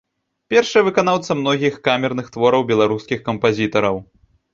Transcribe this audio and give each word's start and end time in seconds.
Першая 0.51 0.81
выканаўца 0.85 1.31
многіх 1.41 1.77
камерных 1.87 2.31
твораў 2.37 2.65
беларускіх 2.71 3.19
кампазітараў. 3.29 4.01